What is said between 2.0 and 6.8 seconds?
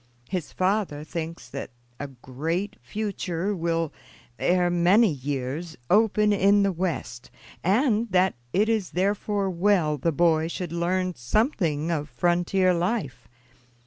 great future will, ere many years, open in the